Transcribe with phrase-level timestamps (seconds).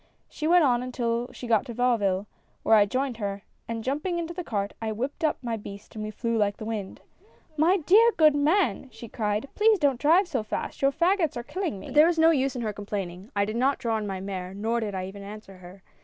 [0.29, 2.25] She went on until she got to Vauville,
[2.63, 6.03] where I joined her, and jumping into the cart I whipped up my beast and
[6.03, 7.01] we flew like the wind."
[7.55, 11.79] 'My dear good man!' she cried, 'please don't drive so fast, your fagots are killing
[11.79, 14.19] me.'" But there was no use in her complaining; I did not draw in my
[14.19, 15.83] mare nor did I even answer her.